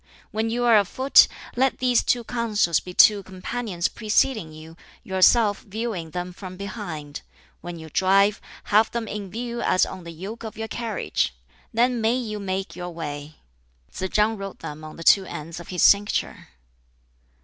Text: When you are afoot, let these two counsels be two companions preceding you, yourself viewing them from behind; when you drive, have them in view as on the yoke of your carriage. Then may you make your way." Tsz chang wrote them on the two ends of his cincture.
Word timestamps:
When 0.31 0.49
you 0.49 0.63
are 0.63 0.79
afoot, 0.79 1.27
let 1.55 1.77
these 1.77 2.01
two 2.01 2.23
counsels 2.23 2.79
be 2.79 2.91
two 2.91 3.21
companions 3.21 3.87
preceding 3.87 4.51
you, 4.51 4.75
yourself 5.03 5.59
viewing 5.61 6.09
them 6.09 6.33
from 6.33 6.57
behind; 6.57 7.21
when 7.61 7.77
you 7.77 7.87
drive, 7.87 8.41
have 8.73 8.89
them 8.89 9.07
in 9.07 9.29
view 9.29 9.61
as 9.61 9.85
on 9.85 10.03
the 10.03 10.09
yoke 10.09 10.43
of 10.43 10.57
your 10.57 10.67
carriage. 10.69 11.35
Then 11.71 12.01
may 12.01 12.15
you 12.15 12.39
make 12.39 12.75
your 12.75 12.89
way." 12.89 13.35
Tsz 13.91 14.09
chang 14.09 14.37
wrote 14.37 14.57
them 14.61 14.83
on 14.83 14.95
the 14.95 15.03
two 15.03 15.25
ends 15.25 15.59
of 15.59 15.67
his 15.67 15.83
cincture. 15.83 16.47